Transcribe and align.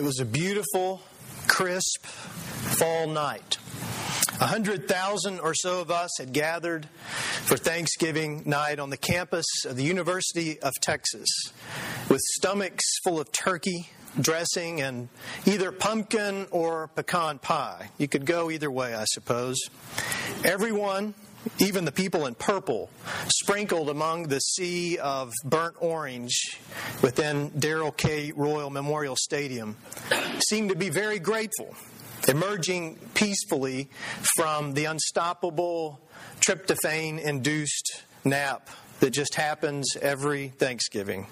It 0.00 0.04
was 0.04 0.18
a 0.18 0.24
beautiful, 0.24 1.02
crisp 1.46 2.06
fall 2.06 3.06
night. 3.06 3.58
A 4.40 4.46
hundred 4.46 4.88
thousand 4.88 5.40
or 5.40 5.52
so 5.52 5.82
of 5.82 5.90
us 5.90 6.12
had 6.18 6.32
gathered 6.32 6.86
for 6.86 7.58
Thanksgiving 7.58 8.42
night 8.46 8.78
on 8.78 8.88
the 8.88 8.96
campus 8.96 9.44
of 9.66 9.76
the 9.76 9.82
University 9.82 10.58
of 10.60 10.72
Texas 10.80 11.28
with 12.08 12.18
stomachs 12.38 12.82
full 13.04 13.20
of 13.20 13.30
turkey, 13.30 13.90
dressing, 14.18 14.80
and 14.80 15.10
either 15.44 15.70
pumpkin 15.70 16.46
or 16.50 16.88
pecan 16.94 17.38
pie. 17.38 17.90
You 17.98 18.08
could 18.08 18.24
go 18.24 18.50
either 18.50 18.70
way, 18.70 18.94
I 18.94 19.04
suppose. 19.04 19.58
Everyone, 20.46 21.12
even 21.58 21.84
the 21.84 21.92
people 21.92 22.26
in 22.26 22.34
purple, 22.34 22.90
sprinkled 23.28 23.88
among 23.88 24.24
the 24.24 24.40
sea 24.40 24.98
of 24.98 25.32
burnt 25.44 25.76
orange 25.80 26.58
within 27.02 27.50
Darrell 27.58 27.92
K. 27.92 28.32
Royal 28.32 28.70
Memorial 28.70 29.16
Stadium, 29.16 29.76
seemed 30.48 30.70
to 30.70 30.76
be 30.76 30.90
very 30.90 31.18
grateful 31.18 31.74
emerging 32.28 32.96
peacefully 33.14 33.88
from 34.36 34.74
the 34.74 34.84
unstoppable 34.84 36.00
tryptophan 36.40 37.18
induced 37.18 38.02
nap 38.24 38.68
that 39.00 39.10
just 39.10 39.34
happens 39.34 39.96
every 40.00 40.48
Thanksgiving. 40.48 41.26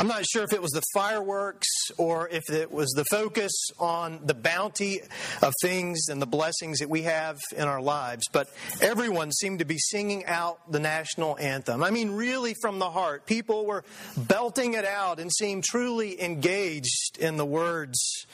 I'm 0.00 0.06
not 0.06 0.24
sure 0.24 0.44
if 0.44 0.52
it 0.52 0.62
was 0.62 0.70
the 0.70 0.82
fireworks 0.94 1.66
or 1.96 2.28
if 2.28 2.50
it 2.50 2.70
was 2.70 2.90
the 2.90 3.04
focus 3.10 3.50
on 3.80 4.20
the 4.24 4.32
bounty 4.32 5.00
of 5.42 5.52
things 5.60 6.06
and 6.08 6.22
the 6.22 6.26
blessings 6.26 6.78
that 6.78 6.88
we 6.88 7.02
have 7.02 7.36
in 7.56 7.66
our 7.66 7.82
lives, 7.82 8.22
but 8.30 8.46
everyone 8.80 9.32
seemed 9.32 9.58
to 9.58 9.64
be 9.64 9.76
singing 9.76 10.24
out 10.26 10.70
the 10.70 10.78
national 10.78 11.36
anthem. 11.38 11.82
I 11.82 11.90
mean, 11.90 12.12
really 12.12 12.54
from 12.62 12.78
the 12.78 12.88
heart. 12.88 13.26
People 13.26 13.66
were 13.66 13.82
belting 14.16 14.74
it 14.74 14.84
out 14.84 15.18
and 15.18 15.32
seemed 15.32 15.64
truly 15.64 16.22
engaged 16.22 17.18
in 17.18 17.36
the 17.36 17.46
words 17.46 18.24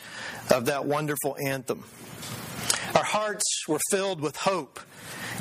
of 0.50 0.67
that 0.67 0.84
wonderful 0.84 1.34
anthem. 1.46 1.83
Our 2.94 3.05
hearts 3.05 3.64
were 3.67 3.80
filled 3.91 4.20
with 4.20 4.36
hope 4.36 4.80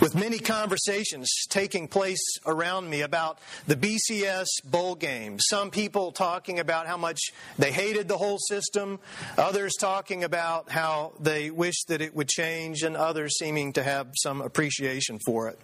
with 0.04 0.16
many 0.16 0.38
conversations 0.38 1.30
taking 1.48 1.88
place 1.88 2.20
around 2.46 2.90
me 2.90 3.00
about 3.00 3.40
the 3.68 3.76
BCS 3.78 4.48
bowl 4.66 4.96
game. 4.96 5.40
Some 5.40 5.72
people 5.72 6.12
talking 6.12 6.60
about 6.60 6.88
how 6.88 6.98
much 6.98 7.32
they 7.58 7.72
hated 7.72 8.10
the 8.10 8.18
whole 8.18 8.38
system, 8.38 9.00
others 9.38 9.72
talking 9.80 10.26
about 10.26 10.70
how 10.70 11.14
they 11.22 11.50
wished 11.52 11.88
that 11.88 12.02
it 12.02 12.14
would 12.14 12.28
change, 12.28 12.84
and 12.84 12.98
others 12.98 13.38
seeming 13.40 13.72
to 13.74 13.84
have 13.84 14.08
some 14.22 14.42
appreciation 14.42 15.20
for 15.26 15.48
it. 15.48 15.58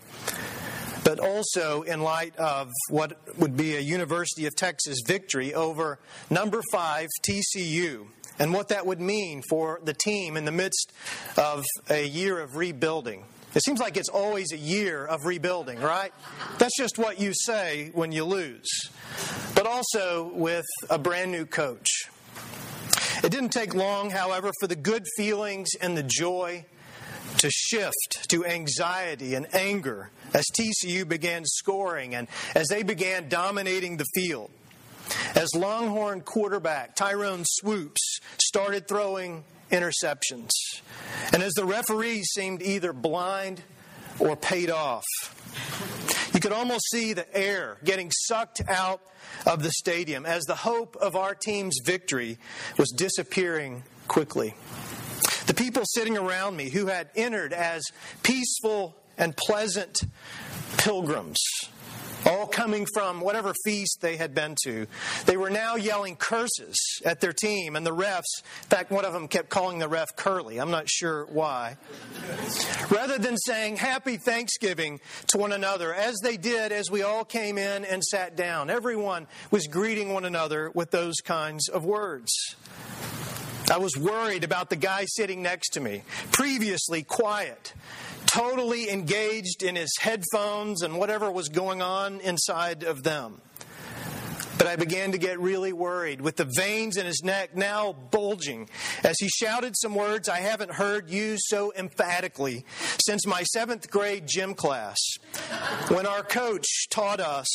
But 1.04 1.20
also 1.20 1.82
in 1.82 2.00
light 2.00 2.34
of 2.38 2.72
what 2.90 3.20
would 3.40 3.58
be 3.58 3.76
a 3.76 3.82
University 3.82 4.46
of 4.46 4.56
Texas 4.56 5.00
victory 5.06 5.54
over 5.54 6.00
number 6.30 6.62
five 6.72 7.10
TCU 7.28 8.08
and 8.40 8.54
what 8.54 8.70
that 8.70 8.86
would 8.86 9.02
mean 9.02 9.44
for 9.50 9.82
the 9.84 9.94
team 9.94 10.38
in 10.38 10.46
the 10.46 10.54
midst 10.54 10.94
of 11.36 11.66
a 11.90 12.08
year 12.08 12.40
of 12.40 12.56
rebuilding. 12.56 13.26
It 13.56 13.64
seems 13.64 13.80
like 13.80 13.98
it's 13.98 14.10
always 14.10 14.52
a 14.52 14.58
year 14.58 15.06
of 15.06 15.26
rebuilding, 15.26 15.80
right? 15.80 16.14
That's 16.60 16.78
just 16.78 16.98
what 16.98 17.20
you 17.20 17.34
say 17.34 17.90
when 17.94 18.12
you 18.12 18.24
lose. 18.24 18.70
But 19.56 19.66
also 19.66 20.32
with 20.34 20.68
a 20.90 21.00
brand 21.00 21.32
new 21.32 21.46
coach. 21.46 22.10
It 23.24 23.32
didn't 23.32 23.50
take 23.50 23.74
long, 23.74 24.12
however, 24.12 24.52
for 24.60 24.68
the 24.68 24.76
good 24.76 25.06
feelings 25.18 25.70
and 25.82 25.98
the 25.98 26.04
joy 26.04 26.66
to 27.38 27.50
shift 27.50 28.30
to 28.30 28.46
anxiety 28.46 29.36
and 29.36 29.54
anger 29.54 30.12
as 30.34 30.46
TCU 30.58 31.08
began 31.08 31.44
scoring 31.46 32.16
and 32.16 32.28
as 32.56 32.68
they 32.68 32.84
began 32.84 33.30
dominating 33.30 33.98
the 33.98 34.06
field. 34.14 34.52
As 35.36 35.50
Longhorn 35.56 36.22
quarterback 36.22 36.96
Tyrone 36.96 37.44
Swoopes 37.46 38.20
started 38.38 38.88
throwing 38.88 39.44
interceptions. 39.72 40.50
And 41.34 41.44
as 41.44 41.54
the 41.54 41.66
referees 41.66 42.28
seemed 42.34 42.62
either 42.62 42.94
blind 42.94 43.62
or 44.20 44.36
paid 44.36 44.70
off, 44.70 45.06
you 46.34 46.40
could 46.40 46.52
almost 46.52 46.90
see 46.92 47.14
the 47.14 47.36
air 47.36 47.78
getting 47.84 48.12
sucked 48.12 48.62
out 48.68 49.02
of 49.46 49.64
the 49.64 49.72
stadium 49.72 50.26
as 50.26 50.44
the 50.46 50.56
hope 50.56 50.96
of 50.98 51.16
our 51.16 51.36
team's 51.36 51.80
victory 51.84 52.38
was 52.78 52.90
disappearing 52.92 53.84
quickly. 54.08 54.56
The 55.48 55.54
people 55.54 55.84
sitting 55.86 56.18
around 56.18 56.56
me 56.56 56.70
who 56.70 56.88
had 56.88 57.10
entered 57.16 57.54
as 57.54 57.84
peaceful 58.24 58.96
and 59.18 59.36
pleasant 59.36 60.02
pilgrims 60.78 61.44
all 62.26 62.48
coming 62.48 62.86
from 62.94 63.22
whatever 63.22 63.54
feast 63.64 64.00
they 64.02 64.18
had 64.18 64.34
been 64.34 64.56
to. 64.64 64.88
They 65.26 65.38
were 65.38 65.50
now 65.50 65.76
yelling 65.76 66.16
curses 66.16 66.76
at 67.06 67.22
their 67.22 67.34
team 67.34 67.76
and 67.76 67.86
the 67.86 67.96
refs. 67.96 68.42
In 68.64 68.70
fact, 68.70 68.92
one 68.92 69.06
of 69.06 69.14
them 69.14 69.28
kept 69.28 69.50
calling 69.50 69.80
the 69.80 69.88
ref 69.88 70.16
Curly. 70.16 70.60
I'm 70.60 70.72
not 70.72 70.90
sure 70.90 71.26
why. 71.26 71.78
Rather 72.90 73.18
than 73.18 73.38
saying 73.38 73.78
Happy 73.78 74.18
Thanksgiving 74.18 75.00
to 75.28 75.38
one 75.38 75.52
another, 75.52 75.94
as 75.94 76.18
they 76.24 76.38
did 76.38 76.72
as 76.72 76.92
we 76.92 77.04
all 77.04 77.26
came 77.26 77.58
in 77.58 77.86
and 77.86 78.04
sat 78.04 78.36
down, 78.36 78.70
everyone 78.70 79.28
was 79.52 79.68
greeting 79.68 80.14
one 80.14 80.26
another 80.26 80.70
with 80.72 80.92
those 80.92 81.16
kinds 81.24 81.70
of 81.70 81.86
words. 81.86 82.56
I 83.72 83.78
was 83.78 83.96
worried 83.96 84.44
about 84.44 84.72
the 84.72 84.76
guy 84.76 85.06
sitting 85.06 85.44
next 85.44 85.74
to 85.74 85.80
me, 85.80 86.04
previously 86.32 87.04
quiet 87.04 87.74
totally 88.34 88.90
engaged 88.90 89.64
in 89.64 89.76
his 89.76 89.92
headphones 90.00 90.82
and 90.82 90.98
whatever 90.98 91.32
was 91.32 91.50
going 91.50 91.82
on 91.82 92.20
inside 92.22 92.84
of 92.84 93.04
them. 93.04 93.42
But 94.58 94.68
I 94.68 94.76
began 94.76 95.14
to 95.14 95.18
get 95.18 95.40
really 95.40 95.72
worried 95.72 96.20
with 96.20 96.36
the 96.36 96.50
veins 96.58 96.98
in 96.98 97.06
his 97.06 97.22
neck 97.24 97.56
now 97.56 97.94
bulging 98.12 98.70
as 99.06 99.16
he 99.18 99.30
shouted 99.30 99.74
some 99.78 99.96
words 99.96 100.28
I 100.28 100.40
haven't 100.40 100.72
heard 100.72 101.10
used 101.10 101.44
so 101.48 101.72
emphatically 101.78 102.66
since 103.00 103.26
my 103.26 103.44
seventh 103.44 103.90
grade 103.90 104.26
gym 104.28 104.54
class 104.54 104.98
when 105.88 106.06
our 106.06 106.24
coach 106.24 106.90
taught 106.90 107.22
us, 107.22 107.48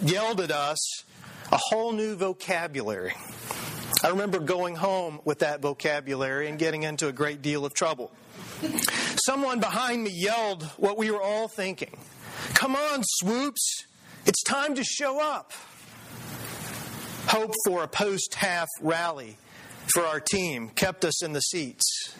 yelled 0.00 0.40
at 0.40 0.52
us, 0.52 0.78
a 1.50 1.58
whole 1.58 1.92
new 1.92 2.14
vocabulary. 2.14 3.14
I 4.04 4.08
remember 4.10 4.38
going 4.38 4.76
home 4.76 5.20
with 5.24 5.40
that 5.40 5.60
vocabulary 5.60 6.48
and 6.48 6.60
getting 6.60 6.84
into 6.84 7.08
a 7.08 7.12
great 7.12 7.42
deal 7.42 7.64
of 7.64 7.74
trouble. 7.74 8.12
Someone 9.24 9.60
behind 9.60 10.02
me 10.02 10.10
yelled 10.10 10.62
what 10.76 10.96
we 10.96 11.10
were 11.10 11.22
all 11.22 11.48
thinking 11.48 11.96
Come 12.54 12.76
on, 12.76 13.02
Swoopes, 13.04 13.84
it's 14.24 14.42
time 14.42 14.74
to 14.74 14.84
show 14.84 15.20
up. 15.20 15.52
Hope 17.28 17.52
for 17.66 17.82
a 17.82 17.88
post 17.88 18.34
half 18.34 18.68
rally 18.80 19.36
for 19.92 20.04
our 20.04 20.20
team 20.20 20.68
kept 20.68 21.04
us 21.04 21.22
in 21.22 21.32
the 21.32 21.40
seats. 21.40 22.14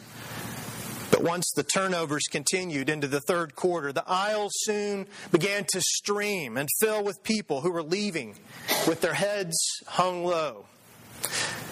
But 1.11 1.23
once 1.23 1.51
the 1.55 1.63
turnovers 1.63 2.25
continued 2.31 2.91
into 2.91 3.09
the 3.09 3.21
third 3.21 3.55
quarter, 3.55 3.93
the 3.93 4.05
aisles 4.07 4.53
soon 4.57 5.07
began 5.31 5.65
to 5.73 5.81
stream 5.81 6.57
and 6.57 6.69
fill 6.81 7.03
with 7.03 7.23
people 7.23 7.61
who 7.61 7.73
were 7.73 7.83
leaving 7.83 8.37
with 8.87 9.01
their 9.01 9.15
heads 9.15 9.57
hung 9.87 10.25
low, 10.25 10.67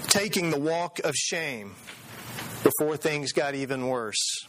taking 0.09 0.51
the 0.51 0.59
walk 0.59 0.99
of 1.01 1.15
shame 1.15 1.75
before 2.63 2.97
things 2.97 3.33
got 3.33 3.55
even 3.55 3.89
worse. 3.89 4.47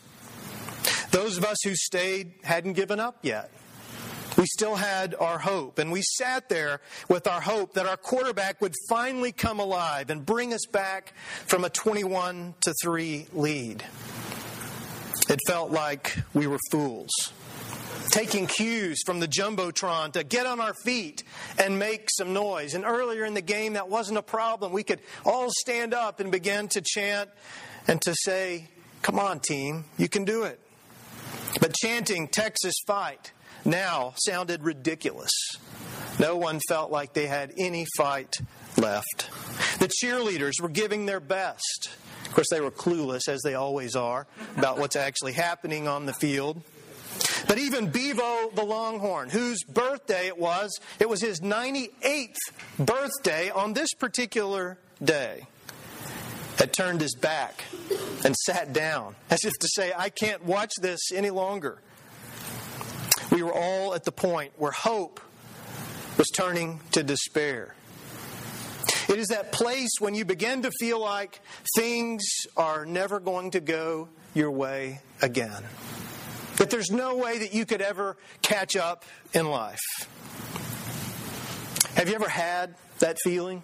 Those 1.16 1.38
of 1.38 1.46
us 1.46 1.56
who 1.64 1.76
stayed 1.76 2.34
hadn't 2.44 2.74
given 2.74 3.00
up 3.00 3.20
yet. 3.22 3.50
We 4.38 4.46
still 4.48 4.76
had 4.76 5.16
our 5.18 5.40
hope, 5.40 5.80
and 5.80 5.90
we 5.90 6.02
sat 6.02 6.50
there 6.50 6.82
with 7.08 7.26
our 7.26 7.40
hope 7.40 7.76
that 7.76 7.86
our 7.86 7.96
quarterback 7.96 8.60
would 8.60 8.74
finally 8.90 9.32
come 9.32 9.62
alive 9.62 10.10
and 10.10 10.26
bring 10.26 10.54
us 10.54 10.66
back 10.70 11.14
from 11.48 11.64
a 11.64 11.70
21 11.70 12.56
to 12.64 12.74
3 12.84 13.28
lead. 13.32 13.86
It 15.30 15.40
felt 15.48 15.72
like 15.72 16.18
we 16.34 16.48
were 16.48 16.60
fools, 16.70 17.12
taking 18.12 18.46
cues 18.46 19.02
from 19.06 19.22
the 19.22 19.28
Jumbotron 19.30 20.12
to 20.12 20.26
get 20.26 20.46
on 20.46 20.60
our 20.60 20.74
feet 20.84 21.24
and 21.58 21.80
make 21.80 22.10
some 22.12 22.34
noise. 22.34 22.74
And 22.74 22.84
earlier 22.84 23.24
in 23.24 23.36
the 23.36 23.42
game, 23.42 23.76
that 23.76 23.88
wasn't 23.88 24.18
a 24.18 24.22
problem. 24.22 24.74
We 24.74 24.84
could 24.84 25.00
all 25.24 25.48
stand 25.50 25.94
up 25.94 26.20
and 26.20 26.30
begin 26.30 26.68
to 26.68 26.82
chant 26.86 27.30
and 27.88 28.02
to 28.02 28.14
say, 28.14 28.68
Come 29.02 29.18
on, 29.18 29.40
team, 29.40 29.86
you 29.98 30.10
can 30.10 30.26
do 30.26 30.44
it. 30.44 30.60
But 31.60 31.74
chanting 31.74 32.28
Texas 32.28 32.76
fight 32.86 33.32
now 33.64 34.14
sounded 34.18 34.64
ridiculous. 34.64 35.32
No 36.20 36.38
one 36.38 36.60
felt 36.68 36.92
like 36.92 37.14
they 37.14 37.28
had 37.28 37.54
any 37.58 37.86
fight 37.98 38.36
left. 38.78 39.30
The 39.80 39.88
cheerleaders 39.88 40.62
were 40.62 40.70
giving 40.70 41.06
their 41.06 41.20
best. 41.20 41.90
Of 42.26 42.34
course, 42.34 42.48
they 42.50 42.62
were 42.62 42.72
clueless, 42.72 43.28
as 43.28 43.42
they 43.42 43.56
always 43.56 43.96
are, 43.96 44.28
about 44.58 44.78
what's 44.78 44.96
actually 44.96 45.34
happening 45.34 45.88
on 45.88 46.06
the 46.06 46.14
field. 46.14 46.62
But 47.48 47.58
even 47.58 47.90
Bevo 47.90 48.50
the 48.54 48.64
Longhorn, 48.64 49.30
whose 49.30 49.64
birthday 49.64 50.28
it 50.28 50.38
was, 50.38 50.80
it 51.00 51.08
was 51.08 51.22
his 51.22 51.42
98th 51.42 52.36
birthday 52.80 53.50
on 53.50 53.74
this 53.74 53.94
particular 53.94 54.78
day 55.04 55.48
had 56.58 56.74
turned 56.74 57.02
his 57.02 57.16
back 57.16 57.64
and 58.24 58.36
sat 58.36 58.74
down, 58.74 59.16
as 59.30 59.44
if 59.44 59.54
to 59.60 59.68
say, 59.68 59.92
I 59.96 60.10
can't 60.10 60.44
watch 60.46 60.74
this 60.82 61.12
any 61.14 61.30
longer. 61.30 61.82
We 63.32 63.44
were 63.44 63.54
all 63.54 63.94
at 63.94 64.04
the 64.04 64.12
point 64.12 64.54
where 64.58 64.72
hope 64.72 65.20
was 66.18 66.28
turning 66.28 66.80
to 66.92 67.04
despair. 67.04 67.76
It 69.10 69.20
is 69.20 69.28
that 69.28 69.52
place 69.52 69.92
when 70.00 70.16
you 70.16 70.26
begin 70.26 70.64
to 70.64 70.72
feel 70.80 71.00
like 71.00 71.42
things 71.76 72.24
are 72.58 72.86
never 72.86 73.20
going 73.20 73.52
to 73.52 73.60
go 73.60 74.10
your 74.34 74.52
way 74.52 75.02
again. 75.22 75.64
That 76.58 76.70
there's 76.70 76.90
no 76.90 77.18
way 77.18 77.40
that 77.40 77.54
you 77.54 77.66
could 77.66 77.82
ever 77.82 78.18
catch 78.42 78.76
up 78.76 79.04
in 79.34 79.50
life. 79.50 79.82
Have 81.96 82.10
you 82.10 82.16
ever 82.16 82.30
had 82.30 82.76
that 83.00 83.18
feeling? 83.24 83.64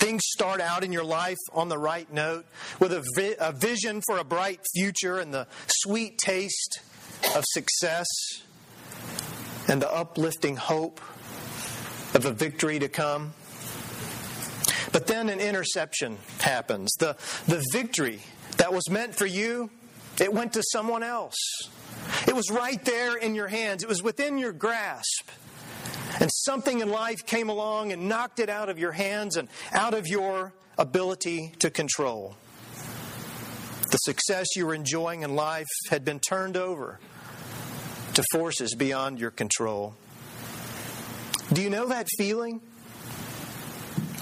Things 0.00 0.22
start 0.24 0.62
out 0.62 0.82
in 0.82 0.92
your 0.92 1.04
life 1.04 1.36
on 1.52 1.68
the 1.68 1.76
right 1.76 2.10
note 2.10 2.46
with 2.78 2.92
a, 2.92 3.04
vi- 3.14 3.36
a 3.38 3.52
vision 3.52 4.00
for 4.06 4.16
a 4.16 4.24
bright 4.24 4.60
future 4.74 5.18
and 5.18 5.32
the 5.32 5.46
sweet 5.68 6.16
taste 6.16 6.80
of 7.36 7.44
success 7.46 8.06
and 9.68 9.82
the 9.82 9.92
uplifting 9.92 10.56
hope 10.56 11.00
of 12.14 12.24
a 12.24 12.32
victory 12.32 12.78
to 12.78 12.88
come. 12.88 13.34
But 14.90 15.06
then 15.06 15.28
an 15.28 15.38
interception 15.38 16.16
happens. 16.40 16.90
The, 16.98 17.16
the 17.46 17.62
victory 17.70 18.20
that 18.56 18.72
was 18.72 18.88
meant 18.88 19.14
for 19.14 19.26
you, 19.26 19.70
it 20.18 20.32
went 20.32 20.54
to 20.54 20.62
someone 20.72 21.02
else. 21.02 21.36
It 22.26 22.34
was 22.34 22.50
right 22.50 22.82
there 22.86 23.16
in 23.16 23.34
your 23.34 23.48
hands, 23.48 23.82
it 23.82 23.88
was 23.88 24.02
within 24.02 24.38
your 24.38 24.52
grasp. 24.52 25.28
And 26.20 26.30
something 26.32 26.80
in 26.80 26.90
life 26.90 27.24
came 27.24 27.48
along 27.48 27.92
and 27.92 28.08
knocked 28.08 28.38
it 28.40 28.50
out 28.50 28.68
of 28.68 28.78
your 28.78 28.92
hands 28.92 29.36
and 29.36 29.48
out 29.72 29.94
of 29.94 30.06
your 30.06 30.52
ability 30.76 31.52
to 31.60 31.70
control. 31.70 32.36
The 33.90 33.96
success 33.96 34.46
you 34.54 34.66
were 34.66 34.74
enjoying 34.74 35.22
in 35.22 35.34
life 35.34 35.66
had 35.88 36.04
been 36.04 36.20
turned 36.20 36.56
over 36.56 37.00
to 38.14 38.22
forces 38.32 38.74
beyond 38.74 39.18
your 39.18 39.30
control. 39.30 39.96
Do 41.52 41.62
you 41.62 41.70
know 41.70 41.88
that 41.88 42.06
feeling? 42.18 42.60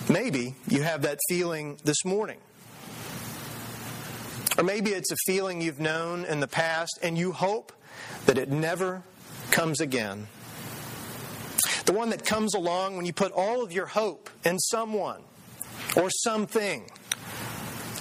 Maybe 0.09 0.55
you 0.69 0.83
have 0.83 1.03
that 1.03 1.19
feeling 1.29 1.79
this 1.85 2.05
morning. 2.05 2.39
Or 4.57 4.65
maybe 4.65 4.91
it's 4.91 5.13
a 5.13 5.17
feeling 5.27 5.61
you've 5.61 5.81
known 5.81 6.25
in 6.25 6.41
the 6.41 6.49
past 6.49 6.99
and 7.03 7.19
you 7.19 7.33
hope 7.33 7.73
that 8.27 8.39
it 8.39 8.51
never 8.51 9.03
comes 9.51 9.81
again. 9.81 10.29
The 11.89 11.95
one 11.95 12.11
that 12.11 12.23
comes 12.23 12.53
along 12.53 12.99
when 12.99 13.07
you 13.07 13.15
put 13.15 13.33
all 13.33 13.65
of 13.65 13.73
your 13.73 13.87
hope 13.87 14.29
in 14.45 14.59
someone 14.59 15.23
or 15.97 16.11
something, 16.11 16.85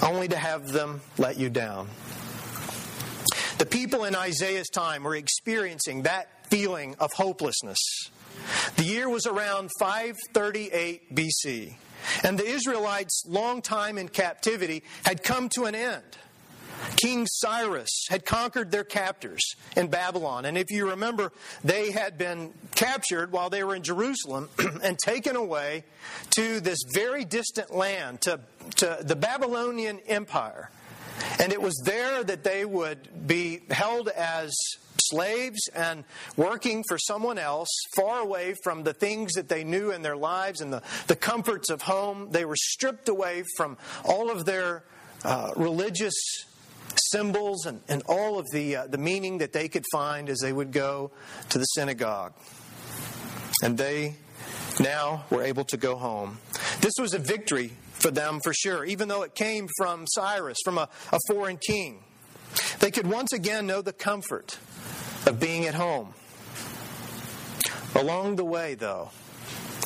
only 0.02 0.28
to 0.28 0.36
have 0.36 0.68
them 0.68 1.00
let 1.18 1.40
you 1.40 1.50
down. 1.50 1.88
The 3.60 3.66
people 3.66 4.04
in 4.04 4.14
Isaiah's 4.14 4.68
time 4.68 5.06
were 5.06 5.16
experiencing 5.16 6.02
that 6.02 6.28
feeling 6.50 6.98
of 7.00 7.14
hopelessness. 7.14 7.80
The 8.76 8.84
year 8.84 9.08
was 9.08 9.26
around 9.26 9.70
538 9.80 11.16
BC, 11.16 11.76
and 12.26 12.38
the 12.38 12.46
Israelites' 12.46 13.24
long 13.26 13.62
time 13.62 13.98
in 13.98 14.10
captivity 14.10 14.84
had 15.06 15.24
come 15.24 15.48
to 15.56 15.64
an 15.64 15.76
end. 15.76 16.04
King 16.96 17.28
Cyrus 17.28 18.08
had 18.10 18.26
conquered 18.26 18.72
their 18.72 18.84
captors 18.84 19.56
in 19.76 19.88
Babylon. 19.88 20.46
And 20.46 20.58
if 20.58 20.72
you 20.72 20.90
remember, 20.90 21.32
they 21.64 21.92
had 21.92 22.18
been 22.18 22.54
captured 22.76 23.32
while 23.32 23.50
they 23.50 23.64
were 23.64 23.76
in 23.76 23.84
Jerusalem 23.84 24.50
and 24.84 24.98
taken 24.98 25.36
away 25.36 25.84
to 26.32 26.60
this 26.60 26.80
very 26.94 27.26
distant 27.26 27.74
land, 27.74 28.22
to, 28.22 28.40
to 28.78 28.98
the 29.02 29.16
Babylonian 29.16 30.00
Empire. 30.08 30.72
And 31.40 31.52
it 31.52 31.62
was 31.62 31.82
there 31.86 32.24
that 32.24 32.44
they 32.44 32.66
would 32.66 33.28
be 33.28 33.62
held 33.70 34.10
as 34.10 34.54
slaves 35.00 35.70
and 35.74 36.04
working 36.36 36.84
for 36.88 36.98
someone 36.98 37.38
else, 37.38 37.70
far 37.96 38.20
away 38.20 38.56
from 38.64 38.84
the 38.84 38.94
things 38.94 39.34
that 39.34 39.48
they 39.50 39.64
knew 39.64 39.92
in 39.92 40.02
their 40.02 40.18
lives 40.18 40.62
and 40.62 40.72
the, 40.72 40.82
the 41.08 41.16
comforts 41.16 41.70
of 41.70 41.82
home. 41.82 42.30
They 42.32 42.46
were 42.46 42.56
stripped 42.56 43.10
away 43.10 43.44
from 43.56 43.78
all 44.04 44.30
of 44.30 44.46
their 44.46 44.84
uh, 45.24 45.52
religious 45.56 46.16
symbols 46.98 47.66
and, 47.66 47.82
and 47.88 48.04
all 48.08 48.40
of 48.40 48.46
the, 48.52 48.76
uh, 48.76 48.88
the 48.88 48.98
meaning 48.98 49.40
that 49.40 49.54
they 49.54 49.68
could 49.68 49.86
find 49.92 50.30
as 50.30 50.40
they 50.40 50.54
would 50.54 50.72
go 50.72 51.12
to 51.50 51.58
the 51.58 51.66
synagogue. 51.66 52.34
And 53.64 53.78
they 53.78 54.16
now 54.80 55.26
were 55.30 55.44
able 55.44 55.66
to 55.66 55.78
go 55.78 55.96
home. 55.96 56.40
This 56.82 56.94
was 57.00 57.14
a 57.14 57.20
victory 57.20 57.72
for 57.94 58.12
them 58.12 58.40
for 58.44 58.54
sure, 58.54 58.86
even 58.86 59.08
though 59.08 59.24
it 59.24 59.36
came 59.36 59.68
from 59.78 60.06
Cyrus, 60.08 60.58
from 60.64 60.78
a, 60.78 60.90
a 61.12 61.20
foreign 61.28 61.58
king. 61.58 62.04
They 62.80 62.92
could 62.92 63.08
once 63.08 63.34
again 63.34 63.68
know 63.68 63.82
the 63.82 63.94
comfort 63.94 64.58
of 65.26 65.40
being 65.40 65.66
at 65.66 65.74
home. 65.74 66.14
Along 67.96 68.36
the 68.36 68.46
way, 68.46 68.76
though, 68.76 69.10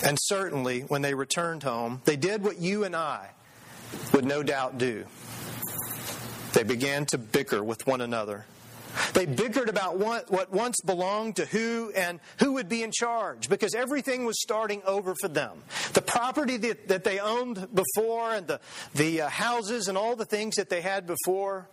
and 0.04 0.18
certainly 0.22 0.82
when 0.82 1.02
they 1.02 1.14
returned 1.14 1.64
home, 1.64 2.02
they 2.06 2.16
did 2.16 2.44
what 2.44 2.60
you 2.60 2.84
and 2.84 2.96
I 2.96 3.30
would 4.14 4.26
no 4.26 4.44
doubt 4.44 4.78
do. 4.78 5.06
They 6.54 6.64
began 6.64 7.06
to 7.08 7.18
bicker 7.18 7.64
with 7.64 7.86
one 7.88 8.02
another. 8.02 8.46
They 9.14 9.26
bickered 9.26 9.70
about 9.70 9.98
what, 9.98 10.52
once 10.52 10.80
belonged 10.82 11.38
to 11.38 11.46
who 11.46 11.92
and 11.96 12.20
who 12.40 12.54
would 12.54 12.68
be 12.68 12.84
in 12.84 12.92
charge 12.92 13.50
because 13.50 13.74
everything 13.74 14.26
was 14.26 14.42
starting 14.42 14.82
over 14.86 15.16
for 15.16 15.28
them. 15.28 15.64
The 15.94 16.02
property 16.02 16.58
that, 16.58 16.88
that 16.90 17.04
they 17.04 17.20
owned 17.20 17.68
before 17.74 18.34
and 18.34 18.48
the, 18.48 18.60
the 18.96 19.22
uh, 19.22 19.30
houses 19.30 19.88
and 19.88 19.98
all 19.98 20.16
the 20.16 20.26
things 20.26 20.56
that 20.56 20.70
they 20.70 20.82
had 20.82 21.08
before 21.08 21.68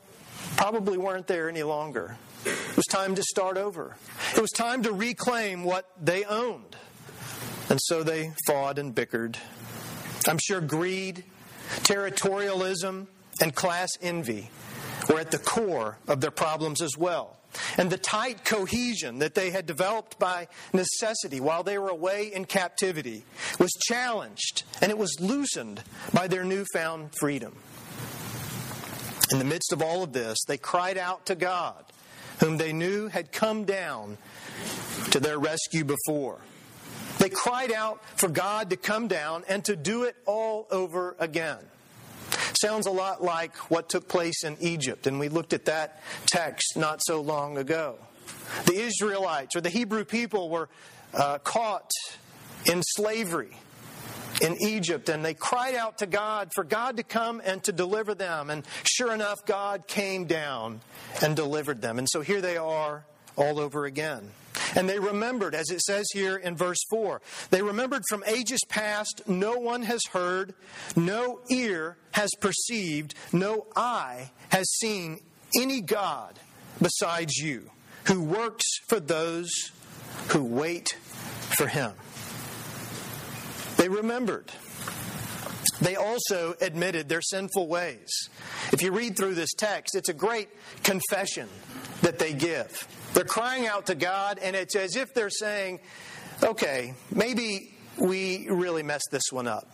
probably 0.57 0.99
weren't 0.99 1.27
there 1.27 1.49
any 1.49 1.63
longer. 1.63 2.17
It 2.45 2.77
was 2.77 2.87
time 2.87 3.15
to 3.17 3.23
start 3.23 3.57
over. 3.57 3.97
It 4.37 4.41
was 4.41 4.51
time 4.51 4.85
to 4.85 4.93
reclaim 4.93 5.65
what 5.65 5.91
they 6.01 6.25
owned. 6.25 6.77
And 7.69 7.81
so 7.83 8.03
they 8.03 8.33
fought 8.47 8.79
and 8.79 8.95
bickered. 8.95 9.37
I'm 10.27 10.39
sure 10.39 10.61
greed, 10.61 11.25
territorialism, 11.83 13.09
and 13.41 13.55
class 13.55 13.91
envy 14.01 14.51
were 15.09 15.19
at 15.19 15.31
the 15.31 15.39
core 15.39 15.99
of 16.07 16.21
their 16.21 16.31
problems 16.31 16.81
as 16.83 16.97
well. 16.97 17.39
And 17.77 17.91
the 17.91 17.99
tight 17.99 18.45
cohesion 18.45 19.21
that 19.21 19.35
they 19.35 19.51
had 19.51 19.67
developed 19.67 20.19
by 20.19 20.49
necessity 20.73 21.41
while 21.41 21.63
they 21.63 21.79
were 21.79 21.89
away 21.89 22.33
in 22.33 22.45
captivity 22.45 23.25
was 23.59 23.71
challenged 23.89 24.65
and 24.83 24.91
it 24.91 24.99
was 24.99 25.19
loosened 25.19 25.83
by 26.13 26.29
their 26.29 26.45
newfound 26.45 27.11
freedom. 27.19 27.57
In 29.33 29.39
the 29.39 29.45
midst 29.45 29.73
of 29.73 29.83
all 29.83 30.03
of 30.03 30.13
this, 30.13 30.39
they 30.47 30.57
cried 30.57 30.97
out 30.99 31.27
to 31.27 31.35
God, 31.35 31.85
whom 32.41 32.57
they 32.57 32.73
knew 32.73 33.09
had 33.09 33.33
come 33.33 33.65
down 33.65 34.17
to 35.11 35.21
their 35.21 35.39
rescue 35.39 35.85
before. 35.85 36.39
They 37.19 37.29
cried 37.29 37.73
out 37.73 38.03
for 38.17 38.29
God 38.29 38.71
to 38.71 38.77
come 38.77 39.09
down 39.09 39.45
and 39.49 39.65
to 39.65 39.75
do 39.75 40.05
it 40.05 40.17
all 40.25 40.67
over 40.71 41.17
again. 41.19 41.59
Sounds 42.61 42.87
a 42.87 42.91
lot 42.91 43.23
like 43.23 43.55
what 43.71 43.89
took 43.89 44.09
place 44.09 44.43
in 44.43 44.57
Egypt, 44.61 45.07
and 45.07 45.21
we 45.21 45.29
looked 45.29 45.53
at 45.53 45.67
that 45.67 46.03
text 46.27 46.77
not 46.77 47.01
so 47.03 47.21
long 47.21 47.57
ago. 47.57 47.99
The 48.67 48.75
Israelites 48.75 49.55
or 49.55 49.61
the 49.61 49.71
Hebrew 49.71 50.05
people 50.05 50.51
were 50.51 50.69
uh, 51.15 51.39
caught 51.39 51.91
in 52.67 52.83
slavery 52.83 53.57
in 54.41 54.57
Egypt, 54.61 55.09
and 55.09 55.25
they 55.25 55.35
cried 55.35 55.75
out 55.75 55.99
to 55.99 56.07
God 56.07 56.51
for 56.55 56.65
God 56.65 56.97
to 56.97 57.03
come 57.03 57.41
and 57.45 57.63
to 57.65 57.73
deliver 57.73 58.15
them. 58.15 58.51
And 58.51 58.65
sure 58.85 59.13
enough, 59.13 59.45
God 59.47 59.87
came 59.87 60.25
down 60.25 60.81
and 61.23 61.37
delivered 61.37 61.81
them. 61.81 61.99
And 61.99 62.09
so 62.11 62.21
here 62.21 62.41
they 62.41 62.57
are 62.57 63.05
all 63.37 63.61
over 63.61 63.85
again. 63.85 64.31
And 64.75 64.89
they 64.89 64.99
remembered, 64.99 65.55
as 65.55 65.71
it 65.71 65.81
says 65.81 66.07
here 66.13 66.37
in 66.37 66.57
verse 66.57 66.79
4, 66.91 67.21
they 67.51 67.63
remembered 67.63 68.03
from 68.09 68.25
ages 68.27 68.61
past, 68.69 69.23
no 69.27 69.59
one 69.59 69.83
has 69.83 70.01
heard, 70.13 70.55
no 70.97 71.41
ear 71.51 71.97
has 72.13 72.31
perceived, 72.41 73.15
no 73.33 73.67
eye 73.77 74.31
has 74.51 74.71
seen 74.79 75.21
any 75.59 75.81
God 75.81 76.39
besides 76.81 77.37
you, 77.37 77.71
who 78.05 78.23
works 78.23 78.65
for 78.89 79.01
those 79.01 79.51
who 80.29 80.45
wait 80.45 80.97
for 81.57 81.67
him. 81.67 81.93
They 83.77 83.89
remembered. 83.89 84.51
They 85.81 85.95
also 85.95 86.55
admitted 86.61 87.09
their 87.09 87.23
sinful 87.23 87.69
ways. 87.69 88.09
If 88.73 88.83
you 88.83 88.91
read 88.91 89.17
through 89.17 89.35
this 89.35 89.53
text, 89.57 89.95
it's 89.95 90.09
a 90.09 90.15
great 90.15 90.49
confession 90.83 91.49
that 92.03 92.19
they 92.19 92.33
give. 92.33 92.87
They're 93.15 93.25
crying 93.25 93.67
out 93.67 93.87
to 93.87 93.95
God, 93.95 94.39
and 94.39 94.55
it's 94.55 94.77
as 94.77 94.97
if 94.97 95.15
they're 95.15 95.31
saying, 95.31 95.81
okay, 96.43 96.95
maybe 97.11 97.75
we 97.97 98.49
really 98.49 98.83
messed 98.83 99.09
this 99.11 99.33
one 99.33 99.49
up. 99.49 99.69